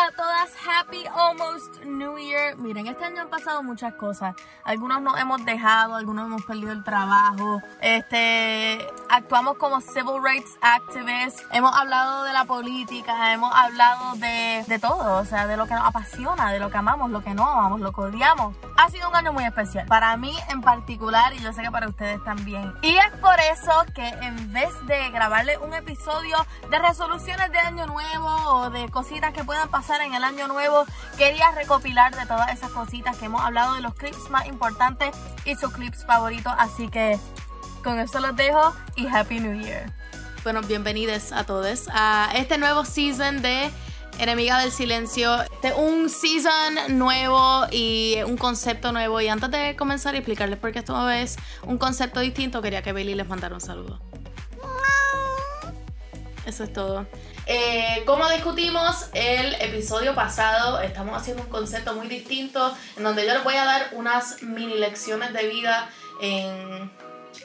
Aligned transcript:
a 0.00 0.10
todas, 0.12 0.39
happy 0.56 1.04
almost 1.06 1.84
New 1.84 2.18
Year. 2.18 2.56
Miren, 2.56 2.86
este 2.86 3.04
año 3.04 3.22
han 3.22 3.28
pasado 3.28 3.62
muchas 3.62 3.94
cosas. 3.94 4.34
Algunos 4.64 5.02
nos 5.02 5.18
hemos 5.18 5.44
dejado, 5.44 5.96
algunos 5.96 6.26
hemos 6.26 6.44
perdido 6.44 6.72
el 6.72 6.84
trabajo. 6.84 7.60
Este, 7.80 8.86
actuamos 9.08 9.56
como 9.56 9.80
civil 9.80 10.22
rights 10.22 10.58
activists. 10.60 11.44
Hemos 11.52 11.74
hablado 11.74 12.24
de 12.24 12.32
la 12.32 12.44
política, 12.44 13.32
hemos 13.32 13.54
hablado 13.54 14.14
de, 14.16 14.64
de 14.66 14.78
todo, 14.78 15.20
o 15.20 15.24
sea, 15.24 15.46
de 15.46 15.56
lo 15.56 15.66
que 15.66 15.74
nos 15.74 15.86
apasiona, 15.86 16.52
de 16.52 16.60
lo 16.60 16.70
que 16.70 16.78
amamos, 16.78 17.10
lo 17.10 17.22
que 17.22 17.34
no 17.34 17.48
amamos, 17.48 17.80
lo 17.80 17.92
que 17.92 18.00
odiamos. 18.00 18.54
Ha 18.76 18.88
sido 18.90 19.08
un 19.08 19.16
año 19.16 19.32
muy 19.32 19.44
especial 19.44 19.86
para 19.86 20.16
mí 20.16 20.34
en 20.48 20.62
particular 20.62 21.34
y 21.34 21.38
yo 21.38 21.52
sé 21.52 21.62
que 21.62 21.70
para 21.70 21.88
ustedes 21.88 22.22
también. 22.24 22.72
Y 22.82 22.96
es 22.96 23.10
por 23.20 23.38
eso 23.52 23.72
que 23.94 24.08
en 24.08 24.52
vez 24.52 24.70
de 24.86 25.10
grabarle 25.10 25.58
un 25.58 25.74
episodio 25.74 26.36
de 26.70 26.78
resoluciones 26.78 27.50
de 27.52 27.58
año 27.58 27.86
nuevo 27.86 28.28
o 28.46 28.70
de 28.70 28.88
cositas 28.90 29.32
que 29.32 29.44
puedan 29.44 29.68
pasar 29.68 30.00
en 30.02 30.14
el 30.14 30.24
año 30.24 30.39
nuevo, 30.48 30.84
quería 31.16 31.50
recopilar 31.52 32.14
de 32.16 32.26
todas 32.26 32.52
esas 32.52 32.70
cositas 32.70 33.16
que 33.16 33.26
hemos 33.26 33.42
hablado 33.42 33.74
de 33.74 33.80
los 33.80 33.94
clips 33.94 34.30
más 34.30 34.46
importantes 34.46 35.16
y 35.44 35.54
sus 35.56 35.72
clips 35.72 36.04
favoritos. 36.04 36.52
Así 36.58 36.88
que 36.88 37.18
con 37.82 37.98
eso 37.98 38.20
los 38.20 38.36
dejo 38.36 38.74
y 38.96 39.06
Happy 39.06 39.40
New 39.40 39.60
Year. 39.60 39.92
Bueno, 40.42 40.62
bienvenidos 40.62 41.32
a 41.32 41.44
todos 41.44 41.88
a 41.92 42.30
este 42.34 42.56
nuevo 42.56 42.84
season 42.84 43.42
de 43.42 43.70
Enemiga 44.18 44.58
del 44.58 44.70
Silencio. 44.70 45.42
Este 45.42 45.72
un 45.74 46.08
season 46.08 46.98
nuevo 46.98 47.66
y 47.70 48.16
un 48.26 48.36
concepto 48.36 48.92
nuevo. 48.92 49.20
Y 49.20 49.28
antes 49.28 49.50
de 49.50 49.76
comenzar 49.76 50.14
a 50.14 50.18
explicarles 50.18 50.58
por 50.58 50.72
qué 50.72 50.80
esto 50.80 51.10
es 51.10 51.36
un 51.62 51.78
concepto 51.78 52.20
distinto, 52.20 52.62
quería 52.62 52.82
que 52.82 52.92
Bailey 52.92 53.14
les 53.14 53.28
mandara 53.28 53.54
un 53.54 53.60
saludo. 53.60 54.00
Eso 56.46 56.64
es 56.64 56.72
todo. 56.72 57.06
Eh, 57.52 58.04
como 58.06 58.30
discutimos 58.30 59.08
el 59.12 59.54
episodio 59.54 60.14
pasado, 60.14 60.80
estamos 60.80 61.20
haciendo 61.20 61.42
un 61.42 61.48
concepto 61.48 61.94
muy 61.94 62.06
distinto 62.06 62.72
en 62.96 63.02
donde 63.02 63.26
yo 63.26 63.34
les 63.34 63.42
voy 63.42 63.56
a 63.56 63.64
dar 63.64 63.88
unas 63.94 64.40
mini 64.40 64.78
lecciones 64.78 65.32
de 65.32 65.48
vida 65.48 65.90
en 66.22 66.92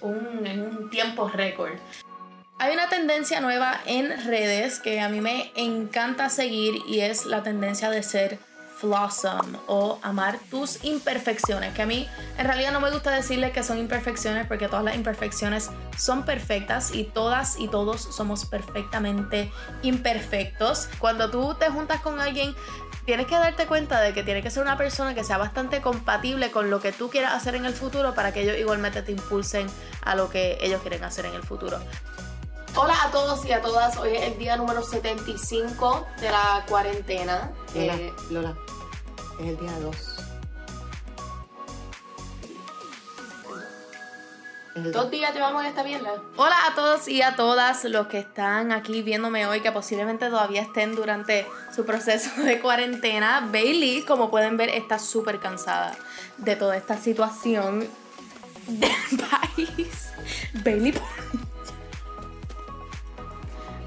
un, 0.02 0.46
en 0.46 0.62
un 0.62 0.92
tiempo 0.92 1.28
récord. 1.28 1.72
Hay 2.60 2.76
una 2.76 2.88
tendencia 2.88 3.40
nueva 3.42 3.82
en 3.88 4.28
redes 4.28 4.78
que 4.80 5.02
a 5.02 5.10
mí 5.10 5.22
me 5.22 5.52
encanta 5.56 6.30
seguir 6.30 6.84
y 6.88 7.00
es 7.00 7.26
la 7.26 7.42
tendencia 7.42 7.90
de 7.90 8.04
ser 8.04 8.38
flossom 8.76 9.58
o 9.68 10.00
amar 10.02 10.40
tus 10.50 10.84
imperfecciones. 10.84 11.74
Que 11.74 11.82
a 11.82 11.86
mí 11.86 12.08
en 12.38 12.46
realidad 12.46 12.72
no 12.72 12.80
me 12.80 12.92
gusta 12.92 13.12
decirle 13.12 13.52
que 13.52 13.64
son 13.64 13.78
imperfecciones 13.78 14.48
porque 14.48 14.68
todas 14.68 14.84
las 14.84 14.96
imperfecciones 14.96 15.70
son 15.98 16.24
perfectas 16.24 16.94
y 16.94 17.06
todas 17.06 17.58
y 17.60 17.68
todos 17.68 18.02
somos 18.02 18.46
perfectamente 18.46 19.52
imperfectos. 19.82 20.90
Cuando 21.00 21.30
tú 21.30 21.56
te 21.56 21.70
juntas 21.70 22.02
con 22.02 22.20
alguien 22.20 22.56
tienes 23.06 23.28
que 23.28 23.36
darte 23.36 23.68
cuenta 23.68 24.02
de 24.02 24.14
que 24.14 24.24
tiene 24.24 24.42
que 24.42 24.50
ser 24.50 24.64
una 24.64 24.78
persona 24.78 25.14
que 25.14 25.24
sea 25.24 25.38
bastante 25.38 25.80
compatible 25.80 26.52
con 26.52 26.70
lo 26.70 26.80
que 26.80 26.92
tú 26.92 27.10
quieras 27.10 27.34
hacer 27.34 27.56
en 27.56 27.66
el 27.66 27.74
futuro 27.74 28.16
para 28.16 28.34
que 28.34 28.42
ellos 28.42 28.58
igualmente 28.58 29.02
te 29.04 29.12
impulsen 29.12 29.68
a 30.02 30.16
lo 30.16 30.30
que 30.30 30.58
ellos 30.62 30.82
quieren 30.82 31.04
hacer 31.04 31.26
en 31.26 31.36
el 31.36 31.44
futuro. 31.44 31.80
Hola 32.78 32.96
a 33.04 33.12
todos 33.12 33.46
y 33.46 33.52
a 33.54 33.62
todas, 33.62 33.96
hoy 33.98 34.16
es 34.16 34.24
el 34.24 34.38
día 34.38 34.58
número 34.58 34.84
75 34.84 36.06
de 36.20 36.30
la 36.32 36.66
cuarentena. 36.68 37.52
Lola, 37.74 37.94
Eh, 37.96 38.14
Lola, 38.30 38.56
es 39.40 39.48
el 39.48 39.58
día 39.60 39.72
2. 39.80 39.96
Dos 44.92 45.10
días 45.10 45.34
llevamos 45.34 45.62
en 45.64 45.70
esta 45.70 45.84
mierda. 45.86 46.22
Hola 46.36 46.56
a 46.70 46.76
todos 46.76 47.08
y 47.08 47.22
a 47.22 47.38
todas 47.38 47.86
los 47.86 48.08
que 48.08 48.20
están 48.20 48.74
aquí 48.74 49.02
viéndome 49.04 49.48
hoy, 49.48 49.62
que 49.62 49.72
posiblemente 49.72 50.28
todavía 50.30 50.62
estén 50.64 50.96
durante 50.96 51.48
su 51.74 51.86
proceso 51.86 52.30
de 52.42 52.60
cuarentena. 52.60 53.48
Bailey, 53.54 54.02
como 54.04 54.30
pueden 54.30 54.58
ver, 54.58 54.68
está 54.70 55.00
súper 55.00 55.40
cansada 55.40 55.96
de 56.38 56.58
toda 56.58 56.76
esta 56.76 56.98
situación 56.98 57.88
del 58.68 58.92
país. 59.56 60.10
Bailey, 60.62 60.92
por- 60.92 61.45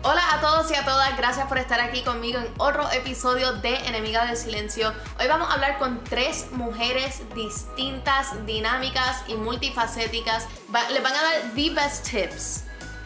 Hola 0.03 0.22
a 0.32 0.41
todos 0.41 0.70
y 0.70 0.76
a 0.76 0.84
todas, 0.84 1.16
gracias 1.16 1.48
por 1.48 1.59
estar 1.59 1.81
aquí 1.81 2.03
conmigo 2.03 2.38
en 2.38 2.47
otro 2.59 2.88
episodio 2.92 3.54
de 3.54 3.75
Enemiga 3.78 4.26
del 4.26 4.36
Silencio. 4.36 4.92
Hoy 5.19 5.26
vamos 5.26 5.50
a 5.50 5.54
hablar 5.54 5.78
con 5.78 6.04
tres 6.04 6.47
mujeres 6.53 7.20
distintas, 7.34 8.47
dinámicas 8.47 9.25
y 9.26 9.34
multifacéticas. 9.34 10.47
Les 10.91 11.03
van 11.03 11.12
a 11.12 11.22
dar 11.22 11.54
the 11.56 11.70
best 11.70 12.09
tips 12.09 12.62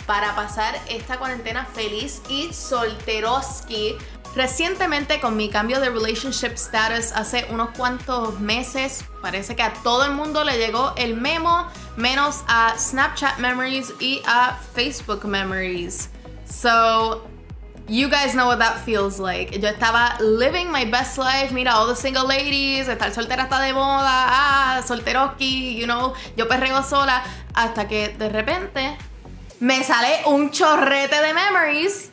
para 0.06 0.36
pasar 0.36 0.78
esta 0.86 1.19
cuarentena 1.19 1.64
feliz 1.64 2.20
y 2.28 2.53
solteroski. 2.53 3.97
Recientemente 4.34 5.19
con 5.19 5.34
mi 5.34 5.48
cambio 5.48 5.80
de 5.80 5.88
relationship 5.88 6.53
status 6.56 7.12
hace 7.12 7.47
unos 7.48 7.70
cuantos 7.70 8.38
meses, 8.38 9.03
parece 9.22 9.56
que 9.56 9.62
a 9.62 9.72
todo 9.82 10.04
el 10.04 10.12
mundo 10.12 10.44
le 10.44 10.59
llegó 10.59 10.92
el 10.97 11.14
memo, 11.14 11.66
menos 11.97 12.42
a 12.48 12.74
Snapchat 12.78 13.38
Memories 13.38 13.94
y 13.98 14.20
a 14.26 14.59
Facebook 14.74 15.24
Memories. 15.24 16.10
So, 16.52 17.26
you 17.88 18.10
guys 18.10 18.34
know 18.34 18.46
what 18.46 18.58
that 18.58 18.78
feels 18.84 19.18
like. 19.18 19.56
Yo 19.56 19.72
estaba 19.72 20.20
living 20.20 20.70
my 20.70 20.84
best 20.84 21.16
life. 21.16 21.50
Mira, 21.50 21.72
all 21.72 21.86
the 21.86 21.96
single 21.96 22.26
ladies, 22.26 22.88
estar 22.88 23.10
soltera 23.10 23.48
está 23.48 23.58
de 23.58 23.72
moda. 23.72 24.28
Ah, 24.28 24.82
solteroski, 24.84 25.74
you 25.74 25.86
know, 25.86 26.12
yo 26.36 26.46
perreo 26.46 26.82
sola. 26.84 27.24
Hasta 27.54 27.88
que 27.88 28.10
de 28.10 28.28
repente 28.28 28.96
me 29.60 29.82
sale 29.82 30.22
un 30.26 30.50
chorrete 30.50 31.22
de 31.22 31.32
memories. 31.32 32.10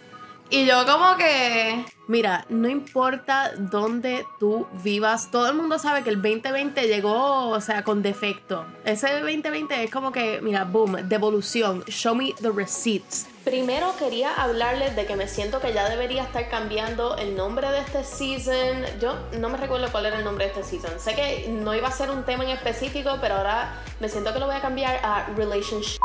Y 0.49 0.66
yo 0.66 0.85
como 0.85 1.17
que... 1.17 1.85
Mira, 2.09 2.44
no 2.50 2.68
importa 2.68 3.52
dónde 3.56 4.25
tú 4.40 4.66
vivas, 4.84 5.30
todo 5.30 5.47
el 5.47 5.53
mundo 5.53 5.78
sabe 5.78 6.02
que 6.02 6.09
el 6.09 6.20
2020 6.20 6.88
llegó, 6.88 7.50
o 7.50 7.62
sea, 7.62 7.84
con 7.84 8.02
defecto. 8.02 8.66
Ese 8.84 9.20
2020 9.20 9.84
es 9.84 9.92
como 9.92 10.12
que, 10.12 10.42
mira, 10.42 10.64
boom, 10.64 11.08
devolución, 11.08 11.84
show 11.86 12.16
me 12.16 12.34
the 12.42 12.50
receipts. 12.50 13.28
Primero 13.44 13.94
quería 14.00 14.34
hablarles 14.34 14.96
de 14.96 15.06
que 15.06 15.16
me 15.16 15.28
siento 15.28 15.62
que 15.62 15.72
ya 15.72 15.88
debería 15.88 16.24
estar 16.24 16.50
cambiando 16.50 17.16
el 17.16 17.38
nombre 17.38 17.70
de 17.70 17.78
este 17.81 18.03
season. 18.03 18.86
Yo 19.00 19.14
no 19.40 19.50
me 19.50 19.59
recuerdo 19.59 19.91
cuál 19.91 20.08
era 20.08 20.18
el 20.18 20.24
nombre 20.24 20.46
de 20.46 20.52
este 20.52 20.64
season. 20.64 21.00
Sé 21.00 21.14
que 21.14 21.47
no 21.47 21.76
iba 21.76 21.90
a 21.90 21.91
ser 21.91 22.09
un 22.09 22.24
tema 22.26 22.44
en 22.44 22.50
específico, 22.50 23.20
pero 23.22 23.36
ahora 23.36 23.84
me 24.00 24.09
siento 24.09 24.34
que 24.34 24.40
lo 24.40 24.47
voy 24.47 24.56
a 24.56 24.62
cambiar 24.62 25.00
a 25.03 25.28
relationship 25.38 26.00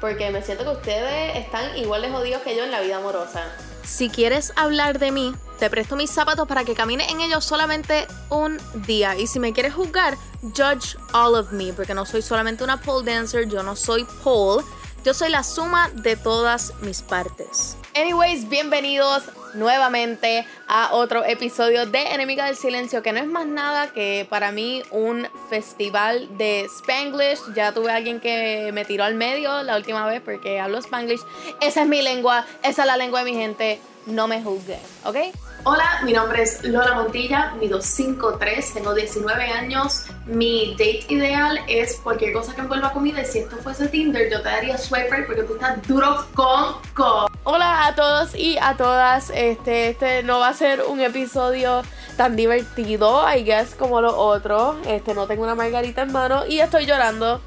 porque 0.00 0.30
me 0.30 0.42
siento 0.42 0.64
que 0.64 0.70
ustedes 0.70 1.36
están 1.36 1.76
igual 1.76 2.02
de 2.02 2.10
jodidos 2.10 2.42
que 2.42 2.56
yo 2.56 2.64
en 2.64 2.70
la 2.70 2.80
vida 2.80 2.96
amorosa. 2.96 3.44
Si 3.84 4.10
quieres 4.10 4.52
hablar 4.56 4.98
de 4.98 5.12
mí, 5.12 5.34
te 5.58 5.70
presto 5.70 5.96
mis 5.96 6.10
zapatos 6.10 6.46
para 6.46 6.64
que 6.64 6.74
camine 6.74 7.08
en 7.10 7.20
ellos 7.20 7.44
solamente 7.44 8.06
un 8.30 8.58
día. 8.86 9.16
Y 9.16 9.26
si 9.26 9.38
me 9.38 9.52
quieres 9.52 9.74
juzgar, 9.74 10.16
judge 10.42 10.96
all 11.12 11.34
of 11.34 11.52
me, 11.52 11.72
porque 11.72 11.94
no 11.94 12.04
soy 12.04 12.22
solamente 12.22 12.64
una 12.64 12.80
pole 12.80 13.10
dancer, 13.10 13.48
yo 13.48 13.62
no 13.62 13.76
soy 13.76 14.04
pole, 14.22 14.64
yo 15.04 15.14
soy 15.14 15.30
la 15.30 15.42
suma 15.42 15.88
de 15.94 16.16
todas 16.16 16.74
mis 16.80 17.02
partes. 17.02 17.76
Anyways, 17.94 18.48
bienvenidos 18.48 19.22
nuevamente 19.56 20.46
a 20.68 20.90
otro 20.92 21.24
episodio 21.24 21.86
de 21.86 22.14
Enemiga 22.14 22.46
del 22.46 22.56
Silencio, 22.56 23.02
que 23.02 23.12
no 23.12 23.18
es 23.18 23.26
más 23.26 23.46
nada 23.46 23.88
que 23.88 24.26
para 24.28 24.52
mí 24.52 24.82
un 24.90 25.26
festival 25.50 26.28
de 26.38 26.66
Spanglish. 26.66 27.54
Ya 27.54 27.72
tuve 27.72 27.90
alguien 27.90 28.20
que 28.20 28.70
me 28.72 28.84
tiró 28.84 29.04
al 29.04 29.14
medio 29.14 29.62
la 29.62 29.76
última 29.76 30.06
vez 30.06 30.20
porque 30.24 30.60
hablo 30.60 30.78
Spanglish. 30.78 31.22
Esa 31.60 31.82
es 31.82 31.88
mi 31.88 32.02
lengua, 32.02 32.46
esa 32.62 32.82
es 32.82 32.86
la 32.86 32.96
lengua 32.96 33.24
de 33.24 33.30
mi 33.32 33.36
gente. 33.36 33.80
No 34.06 34.28
me 34.28 34.40
juzguen, 34.40 34.78
¿ok? 35.04 35.16
Hola, 35.64 36.00
mi 36.04 36.12
nombre 36.12 36.42
es 36.42 36.62
Lola 36.62 36.94
Montilla, 36.94 37.54
mido 37.58 37.80
5'3, 37.80 38.74
tengo 38.74 38.94
19 38.94 39.44
años. 39.50 40.04
Mi 40.26 40.76
date 40.78 41.06
ideal 41.08 41.58
es 41.66 41.96
cualquier 41.96 42.32
cosa 42.32 42.54
que 42.54 42.60
envuelva 42.60 42.92
comida. 42.92 43.24
Si 43.24 43.40
esto 43.40 43.56
fuese 43.56 43.88
Tinder, 43.88 44.30
yo 44.30 44.42
te 44.42 44.48
daría 44.48 44.78
swipe 44.78 45.10
right 45.10 45.26
porque 45.26 45.42
tú 45.42 45.54
estás 45.54 45.84
duro 45.88 46.24
con 46.34 46.76
con. 46.94 47.35
Hola 47.48 47.86
a 47.86 47.94
todos 47.94 48.34
y 48.34 48.58
a 48.60 48.76
todas. 48.76 49.30
Este, 49.30 49.90
este 49.90 50.24
no 50.24 50.40
va 50.40 50.48
a 50.48 50.52
ser 50.52 50.82
un 50.82 51.00
episodio 51.00 51.82
tan 52.16 52.34
divertido, 52.34 53.24
I 53.32 53.44
guess, 53.44 53.76
como 53.76 54.00
los 54.00 54.14
otros. 54.16 54.74
Este, 54.84 55.14
no 55.14 55.28
tengo 55.28 55.44
una 55.44 55.54
margarita 55.54 56.02
en 56.02 56.10
mano 56.10 56.44
y 56.44 56.58
estoy 56.58 56.86
llorando. 56.86 57.40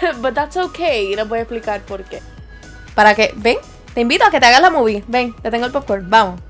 But 0.20 0.34
that's 0.34 0.56
okay. 0.56 1.16
Les 1.16 1.28
voy 1.28 1.40
a 1.40 1.42
explicar 1.42 1.80
por 1.80 2.04
qué. 2.04 2.22
Para 2.94 3.16
que, 3.16 3.34
ven, 3.34 3.56
te 3.92 4.02
invito 4.02 4.24
a 4.24 4.30
que 4.30 4.38
te 4.38 4.46
hagas 4.46 4.62
la 4.62 4.70
movie. 4.70 5.02
Ven, 5.08 5.34
te 5.34 5.50
tengo 5.50 5.66
el 5.66 5.72
popcorn. 5.72 6.08
Vamos. 6.08 6.40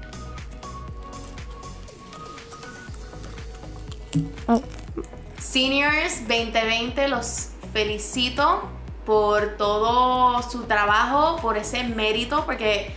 Seniors 5.39 6.29
2020, 6.29 7.09
los 7.09 7.49
felicito 7.73 8.69
por 9.05 9.57
todo 9.57 10.43
su 10.43 10.65
trabajo, 10.65 11.37
por 11.41 11.57
ese 11.57 11.85
mérito, 11.85 12.45
porque 12.47 12.95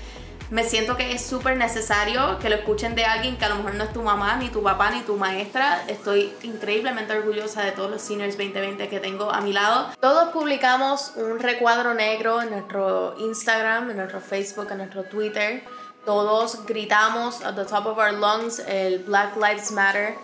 me 0.49 0.63
siento 0.63 0.95
que 0.97 1.13
es 1.13 1.25
súper 1.25 1.57
necesario 1.57 2.37
que 2.39 2.49
lo 2.49 2.55
escuchen 2.55 2.95
de 2.95 3.05
alguien 3.05 3.37
que 3.37 3.45
a 3.45 3.49
lo 3.49 3.55
mejor 3.55 3.75
no 3.75 3.85
es 3.85 3.93
tu 3.93 4.03
mamá, 4.03 4.35
ni 4.35 4.49
tu 4.49 4.61
papá, 4.61 4.91
ni 4.91 5.01
tu 5.01 5.15
maestra. 5.15 5.83
Estoy 5.87 6.31
increíblemente 6.43 7.17
orgullosa 7.17 7.63
de 7.63 7.71
todos 7.71 7.89
los 7.89 8.01
seniors 8.01 8.37
2020 8.37 8.87
que 8.87 8.99
tengo 8.99 9.31
a 9.31 9.41
mi 9.41 9.53
lado. 9.53 9.89
Todos 9.99 10.29
publicamos 10.29 11.13
un 11.15 11.39
recuadro 11.39 11.93
negro 11.93 12.41
en 12.41 12.51
nuestro 12.51 13.15
Instagram, 13.19 13.89
en 13.89 13.97
nuestro 13.97 14.21
Facebook, 14.21 14.67
en 14.71 14.77
nuestro 14.77 15.03
Twitter 15.03 15.63
todos 16.05 16.65
gritamos 16.65 17.41
at 17.41 17.55
the 17.55 17.63
top 17.63 17.85
of 17.85 17.97
our 17.97 18.11
lungs 18.11 18.59
el 18.59 18.99
Black 18.99 19.37
Lives 19.37 19.71
Matter. 19.71 20.15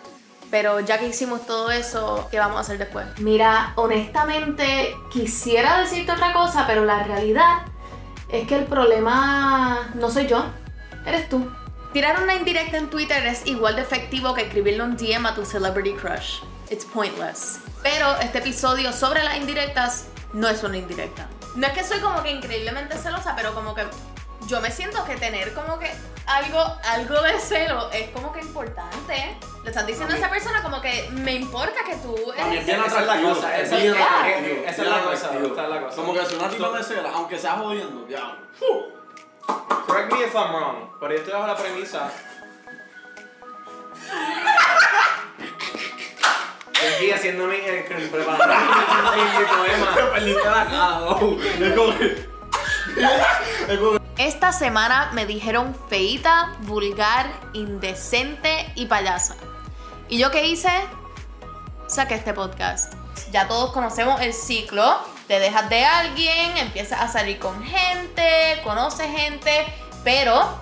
Pero 0.51 0.79
ya 0.79 0.97
que 0.97 1.07
hicimos 1.07 1.45
todo 1.45 1.69
eso, 1.71 2.27
¿qué 2.31 2.39
vamos 2.39 2.57
a 2.57 2.61
hacer 2.61 2.77
después? 2.77 3.05
Mira, 3.19 3.73
honestamente 3.75 4.95
quisiera 5.11 5.79
decirte 5.79 6.11
otra 6.11 6.33
cosa, 6.33 6.65
pero 6.65 6.85
la 6.85 7.03
realidad 7.03 7.61
es 8.29 8.47
que 8.47 8.55
el 8.55 8.65
problema 8.65 9.91
no 9.93 10.09
soy 10.09 10.27
yo, 10.27 10.45
eres 11.05 11.29
tú. 11.29 11.51
Tirar 11.93 12.21
una 12.21 12.35
indirecta 12.35 12.77
en 12.77 12.89
Twitter 12.89 13.25
es 13.25 13.45
igual 13.47 13.75
de 13.75 13.81
efectivo 13.81 14.33
que 14.33 14.43
escribirle 14.43 14.83
un 14.83 14.95
DM 14.95 15.25
a 15.25 15.33
tu 15.33 15.45
celebrity 15.45 15.93
crush. 15.93 16.41
It's 16.69 16.85
pointless. 16.85 17.59
Pero 17.81 18.15
este 18.19 18.39
episodio 18.39 18.93
sobre 18.93 19.23
las 19.23 19.37
indirectas 19.37 20.05
no 20.33 20.47
es 20.47 20.63
una 20.63 20.77
indirecta. 20.77 21.27
No 21.55 21.65
es 21.65 21.73
que 21.73 21.83
soy 21.83 21.99
como 21.99 22.21
que 22.21 22.31
increíblemente 22.31 22.95
celosa, 22.97 23.35
pero 23.35 23.55
como 23.55 23.73
que 23.73 23.83
yo 24.49 24.59
me 24.61 24.71
siento 24.71 25.05
que 25.05 25.15
tener 25.15 25.53
como 25.53 25.77
que 25.77 25.91
algo, 26.25 26.59
algo 26.83 27.21
de 27.21 27.39
celo 27.39 27.89
es 27.91 28.09
como 28.09 28.33
que 28.33 28.39
importante. 28.41 29.37
Le 29.63 29.69
están 29.69 29.85
diciendo 29.85 30.13
a 30.13 30.17
esa 30.17 30.29
persona 30.29 30.63
como 30.63 30.81
que 30.81 31.07
me 31.11 31.33
importa 31.35 31.83
que 31.85 31.95
tú 31.97 32.15
eres- 32.35 32.65
bien 32.65 32.81
Esa 32.81 33.01
es 33.01 33.05
la 33.07 33.21
cosa, 33.21 33.57
es 33.57 33.67
esa 33.71 33.77
es 33.77 33.85
la- 33.91 33.97
cosa, 33.97 34.29
esa 34.67 34.83
es 34.83 35.69
la 35.69 35.81
cosa. 35.81 35.95
Como 35.95 36.13
que 36.13 36.25
si 36.25 36.35
una 36.35 36.49
tipa 36.49 36.71
me 36.71 36.83
cela, 36.83 37.11
aunque 37.13 37.37
sea 37.37 37.57
jodiendo, 37.57 38.07
ya. 38.07 38.37
Correct 39.85 40.11
me 40.13 40.23
if 40.23 40.33
I'm 40.35 40.51
wrong, 40.55 40.89
pero 40.99 41.11
yo 41.13 41.19
estoy 41.19 41.33
bajo 41.33 41.47
la 41.47 41.55
premisa. 41.55 42.09
Yo 46.81 46.95
aquí 46.95 47.11
haciendo 47.11 47.45
mi. 47.45 47.57
eh, 47.57 47.85
preparando 48.09 48.55
mi, 49.15 49.45
poema. 49.45 50.11
Perdiste 50.13 50.45
la 50.45 50.65
cara, 50.65 50.99
oh. 51.01 51.37
Es 51.41 51.73
como 51.75 51.93
Esta 54.17 54.51
semana 54.51 55.11
me 55.13 55.27
dijeron 55.27 55.75
feita, 55.89 56.55
vulgar, 56.61 57.31
indecente 57.53 58.71
y 58.73 58.87
payasa. 58.87 59.35
¿Y 60.07 60.17
yo 60.17 60.31
qué 60.31 60.47
hice? 60.47 60.71
Saqué 61.87 62.15
este 62.15 62.33
podcast. 62.33 62.93
Ya 63.31 63.47
todos 63.47 63.71
conocemos 63.71 64.21
el 64.21 64.33
ciclo. 64.33 64.97
Te 65.27 65.39
dejas 65.39 65.69
de 65.69 65.85
alguien, 65.85 66.57
empiezas 66.57 66.99
a 66.99 67.07
salir 67.09 67.37
con 67.37 67.63
gente, 67.63 68.59
conoces 68.63 69.07
gente, 69.15 69.67
pero 70.03 70.57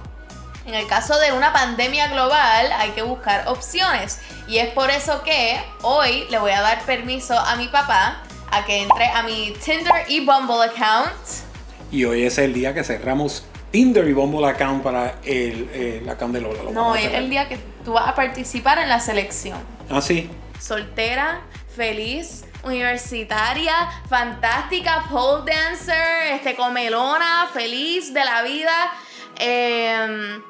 en 0.66 0.74
el 0.74 0.86
caso 0.88 1.18
de 1.18 1.32
una 1.32 1.54
pandemia 1.54 2.10
global 2.10 2.74
hay 2.74 2.90
que 2.90 3.04
buscar 3.04 3.48
opciones. 3.48 4.20
Y 4.50 4.58
es 4.58 4.74
por 4.74 4.90
eso 4.90 5.24
que 5.24 5.64
hoy 5.82 6.26
le 6.30 6.40
voy 6.40 6.52
a 6.52 6.60
dar 6.60 6.82
permiso 6.82 7.40
a 7.40 7.56
mi 7.56 7.70
papá 7.70 8.22
a 8.52 8.66
que 8.66 8.82
entre 8.84 9.08
a 9.08 9.24
mi 9.24 9.52
Tinder 9.64 10.04
y 10.10 10.26
Bumble 10.26 10.64
account. 10.66 11.47
Y 11.92 12.06
hoy 12.06 12.24
es 12.24 12.38
el 12.38 12.54
día 12.54 12.74
que 12.74 12.84
cerramos 12.84 13.46
Tinder 13.72 14.08
y 14.08 14.14
Bumble 14.14 14.46
account 14.48 14.84
para 14.84 15.16
el, 15.24 15.70
el 15.74 16.10
account 16.10 16.34
de 16.34 16.42
Lola. 16.42 16.64
Lo 16.64 16.72
No, 16.72 16.96
es 16.96 17.14
el 17.14 17.30
día 17.30 17.48
que 17.48 17.58
tú 17.84 17.94
vas 17.94 18.08
a 18.08 18.16
participar 18.16 18.80
en 18.80 18.90
la 18.90 19.00
selección. 19.00 19.58
Ah, 19.90 20.02
sí. 20.02 20.30
Soltera, 20.60 21.42
feliz, 21.76 22.44
universitaria, 22.64 23.74
fantástica, 24.10 25.06
pole 25.10 25.52
dancer, 25.52 26.34
este, 26.34 26.56
comelona, 26.56 27.50
feliz 27.54 28.14
de 28.14 28.26
la 28.26 28.42
vida. 28.42 28.94
Em, 29.40 30.42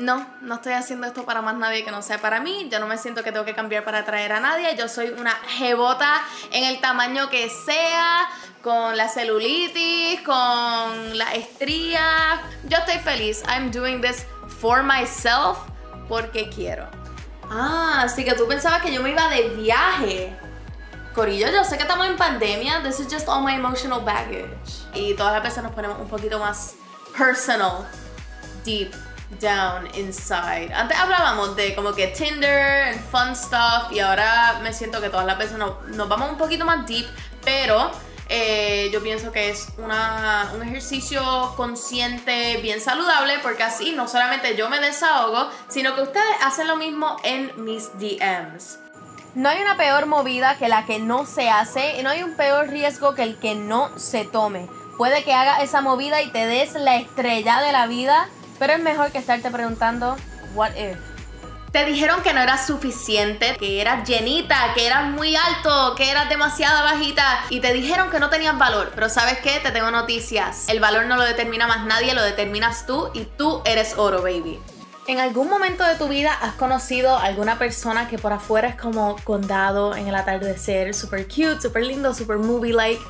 no, 0.00 0.26
no 0.40 0.56
estoy 0.56 0.72
haciendo 0.72 1.06
esto 1.06 1.24
para 1.24 1.42
más 1.42 1.54
nadie 1.56 1.84
que 1.84 1.90
no 1.90 2.02
sea 2.02 2.18
para 2.18 2.40
mí. 2.40 2.68
Yo 2.70 2.80
no 2.80 2.86
me 2.86 2.98
siento 2.98 3.22
que 3.22 3.32
tengo 3.32 3.44
que 3.44 3.54
cambiar 3.54 3.84
para 3.84 3.98
atraer 3.98 4.32
a 4.32 4.40
nadie. 4.40 4.74
Yo 4.76 4.88
soy 4.88 5.08
una 5.08 5.32
jebota 5.58 6.22
en 6.50 6.64
el 6.64 6.80
tamaño 6.80 7.30
que 7.30 7.48
sea, 7.48 8.28
con 8.62 8.96
la 8.96 9.08
celulitis, 9.08 10.20
con 10.22 11.18
la 11.18 11.34
estría. 11.34 12.40
Yo 12.64 12.78
estoy 12.78 12.98
feliz. 12.98 13.42
I'm 13.48 13.70
doing 13.70 14.00
this 14.00 14.26
for 14.60 14.82
myself 14.82 15.58
porque 16.08 16.48
quiero. 16.48 16.88
Ah, 17.50 18.02
así 18.04 18.24
que 18.24 18.34
tú 18.34 18.46
pensabas 18.46 18.82
que 18.82 18.92
yo 18.92 19.02
me 19.02 19.10
iba 19.10 19.28
de 19.28 19.48
viaje. 19.50 20.36
Corillo, 21.14 21.48
yo 21.50 21.64
sé 21.64 21.76
que 21.76 21.82
estamos 21.82 22.06
en 22.06 22.16
pandemia. 22.16 22.82
This 22.82 23.00
is 23.00 23.08
just 23.12 23.28
all 23.28 23.42
my 23.42 23.54
emotional 23.54 24.00
baggage. 24.00 24.86
Y 24.94 25.14
todas 25.14 25.32
las 25.32 25.42
veces 25.42 25.62
nos 25.62 25.72
ponemos 25.72 25.98
un 25.98 26.08
poquito 26.08 26.38
más 26.38 26.74
personal, 27.16 27.88
deep 28.64 28.92
down 29.40 29.86
inside. 29.94 30.72
Antes 30.74 30.98
hablábamos 30.98 31.54
de 31.56 31.74
como 31.74 31.92
que 31.92 32.08
Tinder 32.08 32.88
and 32.88 33.00
fun 33.10 33.36
stuff. 33.36 33.92
Y 33.92 34.00
ahora 34.00 34.58
me 34.62 34.72
siento 34.72 35.00
que 35.00 35.08
todas 35.08 35.26
las 35.26 35.38
veces 35.38 35.56
nos, 35.58 36.08
vamos 36.08 36.30
un 36.30 36.38
poquito 36.38 36.64
más 36.64 36.86
deep. 36.86 37.06
Pero 37.44 37.90
eh, 38.28 38.90
yo 38.92 39.02
pienso 39.02 39.32
que 39.32 39.50
es 39.50 39.68
una- 39.78 40.50
un 40.54 40.62
ejercicio 40.62 41.52
consciente, 41.56 42.58
bien 42.62 42.80
saludable, 42.80 43.38
porque 43.40 43.62
así 43.62 43.92
no 43.92 44.06
solamente 44.08 44.56
yo 44.56 44.68
me 44.68 44.78
desahogo, 44.80 45.48
sino 45.68 45.94
que 45.94 46.02
ustedes 46.02 46.36
hacen 46.42 46.68
lo 46.68 46.76
mismo 46.76 47.16
en 47.24 47.52
mis 47.64 47.90
DMs. 47.98 48.78
No 49.34 49.48
hay 49.48 49.60
una 49.62 49.76
peor 49.76 50.06
movida 50.06 50.56
que 50.58 50.68
la 50.68 50.86
que 50.86 50.98
no 50.98 51.24
se 51.24 51.50
hace 51.50 51.98
y 51.98 52.02
no 52.02 52.10
hay 52.10 52.22
un 52.24 52.34
peor 52.36 52.68
riesgo 52.68 53.14
que 53.14 53.22
el 53.22 53.38
que 53.38 53.54
no 53.54 53.96
se 53.98 54.24
tome. 54.24 54.68
Puede 54.98 55.22
que 55.24 55.32
hagas 55.32 55.62
esa 55.62 55.80
movida 55.80 56.20
y 56.20 56.30
te 56.30 56.46
des 56.46 56.74
la 56.74 56.96
estrella 56.96 57.60
de 57.60 57.72
la 57.72 57.86
vida, 57.86 58.28
pero 58.60 58.74
es 58.74 58.80
mejor 58.80 59.10
que 59.10 59.16
estarte 59.16 59.50
preguntando, 59.50 60.16
what 60.54 60.76
if? 60.76 60.98
Te 61.72 61.86
dijeron 61.86 62.22
que 62.22 62.34
no 62.34 62.42
eras 62.42 62.66
suficiente, 62.66 63.56
que 63.56 63.80
eras 63.80 64.06
llenita, 64.06 64.74
que 64.74 64.86
eras 64.86 65.08
muy 65.08 65.34
alto, 65.34 65.94
que 65.96 66.10
eras 66.10 66.28
demasiado 66.28 66.82
bajita 66.84 67.44
y 67.48 67.60
te 67.60 67.72
dijeron 67.72 68.10
que 68.10 68.20
no 68.20 68.28
tenías 68.28 68.58
valor. 68.58 68.92
Pero 68.94 69.08
¿sabes 69.08 69.38
qué? 69.38 69.60
Te 69.60 69.70
tengo 69.70 69.90
noticias. 69.90 70.68
El 70.68 70.78
valor 70.78 71.06
no 71.06 71.16
lo 71.16 71.22
determina 71.22 71.66
más 71.66 71.86
nadie, 71.86 72.12
lo 72.12 72.22
determinas 72.22 72.86
tú 72.86 73.10
y 73.14 73.24
tú 73.24 73.62
eres 73.64 73.96
oro, 73.96 74.20
baby. 74.20 74.60
¿En 75.06 75.20
algún 75.20 75.48
momento 75.48 75.82
de 75.84 75.94
tu 75.94 76.08
vida 76.08 76.32
has 76.34 76.52
conocido 76.54 77.16
alguna 77.16 77.58
persona 77.58 78.08
que 78.08 78.18
por 78.18 78.34
afuera 78.34 78.68
es 78.68 78.76
como 78.76 79.16
condado 79.24 79.96
en 79.96 80.06
el 80.06 80.14
atardecer, 80.14 80.92
super 80.92 81.26
cute, 81.26 81.62
super 81.62 81.82
lindo, 81.82 82.12
super 82.12 82.36
movie-like, 82.36 83.00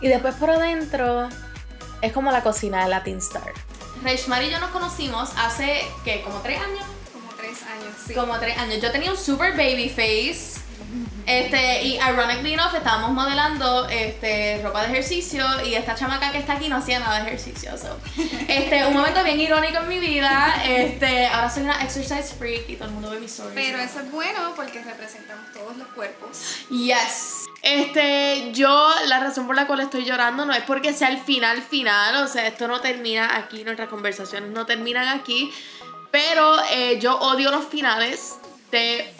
y 0.00 0.08
después 0.08 0.34
por 0.34 0.50
adentro 0.50 1.28
es 2.02 2.12
como 2.12 2.32
la 2.32 2.42
cocina 2.42 2.82
de 2.82 2.90
Latin 2.90 3.18
Star? 3.18 3.52
Reshmar 4.02 4.42
y 4.44 4.50
yo 4.50 4.58
nos 4.60 4.70
conocimos 4.70 5.30
hace, 5.36 5.86
¿qué? 6.04 6.22
¿Como 6.22 6.40
tres 6.40 6.60
años? 6.60 6.84
Como 7.12 7.32
tres 7.34 7.62
años, 7.62 7.94
sí. 8.06 8.14
Como 8.14 8.38
tres 8.38 8.58
años. 8.58 8.80
Yo 8.80 8.90
tenía 8.90 9.10
un 9.10 9.16
super 9.16 9.52
baby 9.52 9.88
face. 9.88 10.60
Este, 11.26 11.82
y 11.82 11.96
ironically 11.96 12.54
enough, 12.54 12.74
estábamos 12.74 13.10
modelando 13.10 13.86
este, 13.90 14.62
ropa 14.62 14.86
de 14.86 14.92
ejercicio 14.92 15.44
y 15.62 15.74
esta 15.74 15.94
chamaca 15.94 16.32
que 16.32 16.38
está 16.38 16.54
aquí 16.54 16.70
no 16.70 16.76
hacía 16.76 17.00
nada 17.00 17.22
de 17.22 17.26
ejercicio. 17.26 17.76
so. 17.76 17.98
Este, 18.48 18.86
un 18.86 18.94
momento 18.94 19.22
bien 19.22 19.38
irónico 19.38 19.78
en 19.80 19.88
mi 19.88 19.98
vida. 19.98 20.62
Este, 20.66 21.26
ahora 21.26 21.50
soy 21.50 21.64
una 21.64 21.82
exercise 21.84 22.34
freak 22.38 22.70
y 22.70 22.76
todo 22.76 22.88
el 22.88 22.94
mundo 22.94 23.10
ve 23.10 23.20
mis 23.20 23.32
stories. 23.32 23.54
Pero 23.54 23.78
eso 23.78 24.00
es 24.00 24.10
bueno 24.10 24.54
porque 24.56 24.82
representamos 24.82 25.52
todos 25.52 25.76
los 25.76 25.88
cuerpos. 25.88 26.38
Yes. 26.70 27.37
Este, 27.62 28.52
yo 28.52 28.90
la 29.06 29.20
razón 29.20 29.46
por 29.46 29.56
la 29.56 29.66
cual 29.66 29.80
estoy 29.80 30.04
llorando 30.04 30.44
no 30.46 30.52
es 30.52 30.62
porque 30.62 30.92
sea 30.92 31.08
el 31.08 31.18
final 31.18 31.60
final, 31.60 32.22
o 32.22 32.28
sea, 32.28 32.46
esto 32.46 32.68
no 32.68 32.80
termina 32.80 33.36
aquí, 33.36 33.64
nuestras 33.64 33.88
conversaciones 33.88 34.50
no 34.50 34.64
terminan 34.64 35.08
aquí, 35.08 35.52
pero 36.10 36.56
eh, 36.70 36.98
yo 37.00 37.18
odio 37.18 37.50
los 37.50 37.66
finales 37.66 38.38
de 38.70 39.12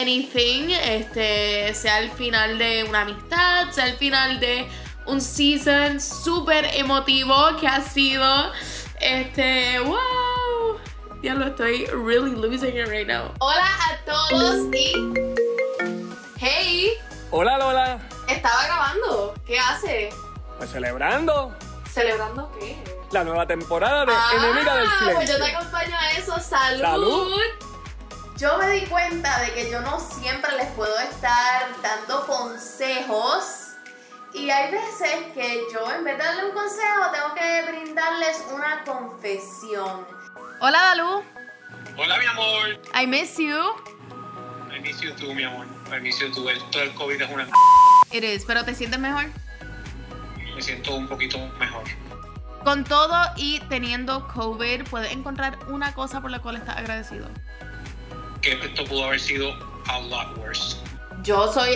anything, 0.00 0.68
este, 0.70 1.72
sea 1.74 2.00
el 2.00 2.10
final 2.10 2.58
de 2.58 2.84
una 2.84 3.02
amistad, 3.02 3.70
sea 3.70 3.86
el 3.86 3.96
final 3.96 4.38
de 4.38 4.68
un 5.06 5.20
season 5.20 5.98
súper 6.00 6.66
emotivo 6.74 7.34
que 7.58 7.66
ha 7.66 7.80
sido, 7.80 8.52
este, 9.00 9.80
wow, 9.80 10.78
ya 11.22 11.34
lo 11.34 11.46
estoy 11.46 11.86
really 11.86 12.32
losing 12.32 12.76
it 12.76 12.86
right 12.86 13.08
now. 13.08 13.32
Hola 13.40 13.66
a 13.90 14.04
todos 14.04 14.66
y. 14.74 15.37
Hola 17.30 17.58
Lola, 17.58 17.98
Estaba 18.26 18.64
grabando. 18.64 19.34
¿Qué 19.46 19.58
hace? 19.58 20.10
pues 20.56 20.70
celebrando 20.70 21.56
¿Celebrando 21.92 22.50
qué? 22.58 22.76
la 23.12 23.22
nueva 23.24 23.46
temporada 23.46 24.04
de 24.04 24.12
Enemiga 24.36 24.76
del 24.76 24.86
pues 24.88 25.00
yo 25.00 25.36
Silencio. 25.36 25.36
te 25.44 25.56
acompaño 25.56 25.96
a 25.96 26.10
eso. 26.12 26.38
¡Salud! 26.40 26.80
Salud. 26.82 27.40
Yo 28.36 28.58
me 28.58 28.68
di 28.70 28.80
cuenta 28.86 29.40
de 29.40 29.52
que 29.54 29.70
yo 29.70 29.80
no 29.80 29.98
siempre 29.98 30.52
les 30.56 30.66
puedo 30.72 30.96
estar 31.00 31.68
dando 31.82 32.26
consejos. 32.26 33.64
Y 34.34 34.50
hay 34.50 34.70
veces 34.70 35.32
que 35.34 35.62
yo, 35.72 35.90
en 35.90 36.04
vez 36.04 36.18
de 36.18 36.24
darle 36.24 36.44
un 36.46 36.52
consejo, 36.52 37.10
tengo 37.12 37.34
que 37.34 37.62
brindarles 37.72 38.44
una 38.52 38.84
confesión. 38.84 40.06
Hola, 40.60 40.78
Dalu. 40.80 41.24
Hola, 41.96 42.18
mi 42.18 42.26
amor. 42.26 42.78
I 42.94 43.06
miss 43.06 43.38
you. 43.38 43.58
I 44.70 44.78
miss 44.80 45.00
you 45.00 45.12
too, 45.14 45.34
mi 45.34 45.44
amor. 45.44 45.66
Miss 45.96 46.20
you 46.20 46.30
too. 46.30 46.48
Esto 46.48 46.78
del 46.78 46.94
COVID 46.94 47.20
es 47.20 47.30
una... 47.30 47.48
It 48.12 48.22
is, 48.22 48.44
pero 48.44 48.64
¿te 48.64 48.74
sientes 48.74 49.00
mejor? 49.00 49.24
Me 50.54 50.62
siento 50.62 50.94
un 50.94 51.08
poquito 51.08 51.38
mejor. 51.58 51.84
Con 52.62 52.84
todo 52.84 53.16
y 53.36 53.60
teniendo 53.68 54.28
COVID, 54.28 54.84
puedes 54.84 55.12
encontrar 55.12 55.58
una 55.68 55.94
cosa 55.94 56.20
por 56.20 56.30
la 56.30 56.40
cual 56.40 56.56
estás 56.56 56.76
agradecido. 56.76 57.28
Que 58.42 58.52
esto 58.52 58.84
pudo 58.84 59.04
haber 59.06 59.20
sido 59.20 59.52
a 59.88 60.00
lot 60.00 60.36
worse. 60.38 60.76
yo 61.22 61.52
soy 61.52 61.74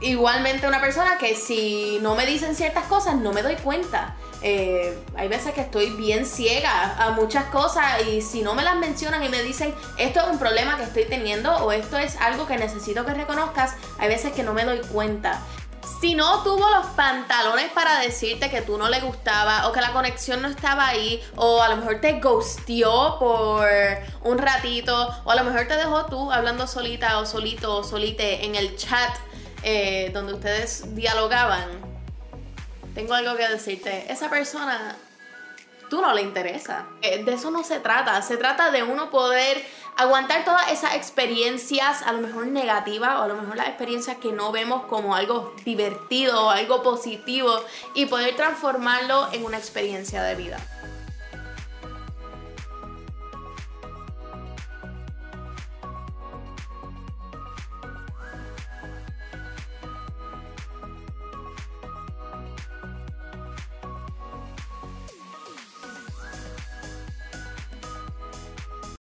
igualmente 0.00 0.66
una 0.66 0.80
persona 0.80 1.18
que 1.18 1.34
si 1.34 1.98
no 2.00 2.14
me 2.14 2.24
dicen 2.26 2.54
ciertas 2.54 2.86
cosas 2.86 3.16
no 3.16 3.32
me 3.32 3.42
doy 3.42 3.56
cuenta. 3.56 4.16
Eh, 4.42 4.98
hay 5.16 5.28
veces 5.28 5.52
que 5.52 5.60
estoy 5.60 5.90
bien 5.90 6.24
ciega 6.24 6.96
a 6.96 7.10
muchas 7.10 7.44
cosas 7.46 7.84
y 8.06 8.22
si 8.22 8.42
no 8.42 8.54
me 8.54 8.62
las 8.62 8.76
mencionan 8.76 9.22
y 9.22 9.28
me 9.28 9.42
dicen 9.42 9.74
esto 9.98 10.20
es 10.20 10.26
un 10.28 10.38
problema 10.38 10.76
que 10.76 10.84
estoy 10.84 11.04
teniendo 11.04 11.54
o 11.56 11.72
esto 11.72 11.98
es 11.98 12.16
algo 12.16 12.46
que 12.46 12.56
necesito 12.56 13.04
que 13.04 13.12
reconozcas, 13.12 13.74
hay 13.98 14.08
veces 14.08 14.32
que 14.32 14.42
no 14.42 14.54
me 14.54 14.64
doy 14.64 14.80
cuenta. 14.92 15.40
Si 16.00 16.14
no 16.14 16.42
tuvo 16.42 16.70
los 16.70 16.86
pantalones 16.96 17.70
para 17.72 17.98
decirte 18.00 18.48
que 18.48 18.62
tú 18.62 18.78
no 18.78 18.88
le 18.88 19.00
gustaba 19.00 19.68
o 19.68 19.72
que 19.72 19.82
la 19.82 19.92
conexión 19.92 20.40
no 20.40 20.48
estaba 20.48 20.86
ahí 20.88 21.22
o 21.36 21.62
a 21.62 21.68
lo 21.68 21.76
mejor 21.76 22.00
te 22.00 22.20
ghosteó 22.20 23.18
por 23.18 23.66
un 24.22 24.38
ratito 24.38 25.14
o 25.24 25.30
a 25.30 25.34
lo 25.34 25.44
mejor 25.44 25.66
te 25.66 25.76
dejó 25.76 26.06
tú 26.06 26.32
hablando 26.32 26.66
solita 26.66 27.18
o 27.18 27.26
solito 27.26 27.76
o 27.76 27.84
solite 27.84 28.46
en 28.46 28.54
el 28.54 28.76
chat 28.76 29.10
eh, 29.62 30.10
donde 30.14 30.32
ustedes 30.32 30.94
dialogaban, 30.94 31.89
tengo 32.94 33.14
algo 33.14 33.36
que 33.36 33.48
decirte. 33.48 34.10
Esa 34.10 34.30
persona, 34.30 34.96
tú 35.88 36.00
no 36.00 36.12
le 36.14 36.22
interesa. 36.22 36.86
Eh, 37.02 37.24
de 37.24 37.34
eso 37.34 37.50
no 37.50 37.64
se 37.64 37.80
trata. 37.80 38.20
Se 38.22 38.36
trata 38.36 38.70
de 38.70 38.82
uno 38.82 39.10
poder 39.10 39.64
aguantar 39.96 40.44
todas 40.44 40.70
esas 40.70 40.94
experiencias, 40.94 42.02
a 42.02 42.12
lo 42.12 42.20
mejor 42.20 42.46
negativas 42.46 43.18
o 43.18 43.22
a 43.22 43.28
lo 43.28 43.36
mejor 43.36 43.56
las 43.56 43.68
experiencias 43.68 44.16
que 44.16 44.32
no 44.32 44.52
vemos 44.52 44.84
como 44.84 45.14
algo 45.14 45.54
divertido 45.64 46.46
o 46.46 46.50
algo 46.50 46.82
positivo 46.82 47.60
y 47.94 48.06
poder 48.06 48.34
transformarlo 48.36 49.28
en 49.32 49.44
una 49.44 49.58
experiencia 49.58 50.22
de 50.22 50.34
vida. 50.36 50.58